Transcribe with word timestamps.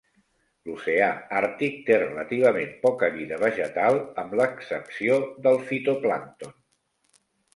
L'oceà 0.67 1.09
Àrtic 1.41 1.75
té 1.89 1.97
relativament 2.03 2.71
poca 2.87 3.09
vida 3.17 3.37
vegetal 3.43 4.01
amb 4.23 4.33
l'excepció 4.41 5.19
del 5.49 5.63
fitoplàncton. 5.69 6.57